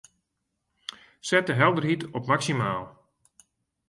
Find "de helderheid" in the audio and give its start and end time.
1.47-2.11